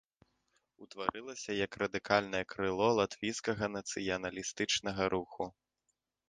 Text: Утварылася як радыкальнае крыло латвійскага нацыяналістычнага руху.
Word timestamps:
Утварылася 0.83 1.51
як 1.65 1.71
радыкальнае 1.83 2.41
крыло 2.53 2.87
латвійскага 3.01 3.65
нацыяналістычнага 3.77 5.03
руху. 5.17 5.43